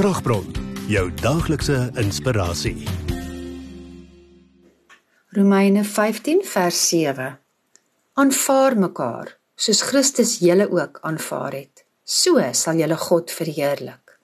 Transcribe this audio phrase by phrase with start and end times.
[0.00, 0.46] Kragbron,
[0.88, 2.86] jou daaglikse inspirasie.
[5.36, 7.26] Romeine 15 vers 7.
[8.16, 11.84] Aanvaar mekaar soos Christus julle ook aanvaar het.
[12.00, 14.16] So sal julle God verheerlik.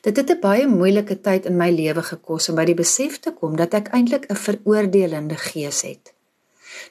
[0.00, 3.32] Dit het 'n baie moeilike tyd in my lewe gekos om by die besef te
[3.32, 6.14] kom dat ek eintlik 'n veroordelende gees het.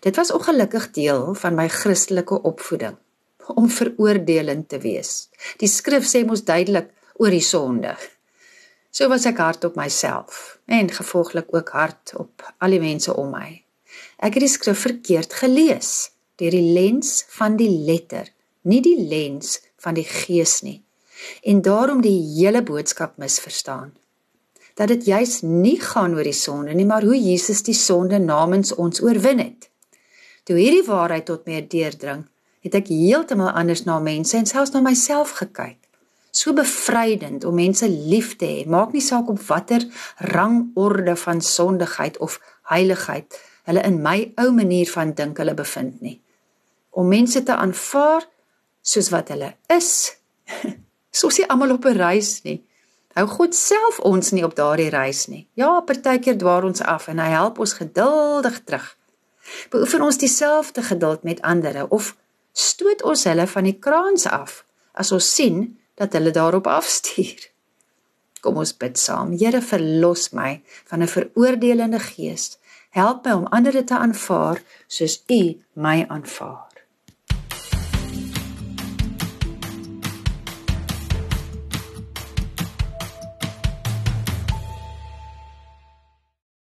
[0.01, 2.97] Dit was ongelukkig deel van my Christelike opvoeding
[3.47, 5.29] om veroordelend te wees.
[5.57, 7.95] Die skrif sê mos duidelik oor die sonde.
[8.95, 13.33] So was ek hard op myself en gevolglik ook hard op al die mense om
[13.35, 13.49] my.
[14.23, 18.27] Ek het die skrif verkeerd gelees deur die lens van die letter,
[18.67, 20.81] nie die lens van die gees nie.
[21.43, 23.93] En daarom die hele boodskap misverstaan.
[24.75, 28.73] Dat dit juis nie gaan oor die sonde nie, maar hoe Jesus die sonde namens
[28.75, 29.69] ons oorwin het.
[30.43, 32.25] Toe hierdie waarheid tot my deurdring,
[32.65, 35.79] het ek heeltemal anders na mense en selfs na myself gekyk.
[36.35, 39.85] So bevrydend om mense lief te hê, maak nie saak op watter
[40.35, 46.17] rangorde van sondigheid of heiligheid hulle in my ou manier van dink hulle bevind nie.
[46.91, 48.27] Om mense te aanvaar
[48.83, 49.91] soos wat hulle is.
[51.15, 52.59] Soos jy almal op 'n reis nie.
[53.15, 55.47] Hou God self ons nie op daardie reis nie.
[55.55, 58.97] Ja, partykeer dwaal ons af en hy help ons geduldig terug.
[59.71, 62.15] Beoefen ons dieselfde geduld met ander of
[62.51, 67.49] stoot ons hulle van die kraans af as ons sien dat hulle daarop afstuur.
[68.41, 69.33] Kom ons bid saam.
[69.37, 72.57] Here verlos my van 'n veroordelende gees.
[72.89, 75.41] Help my om ander te aanvaar soos U
[75.73, 76.74] my aanvaar.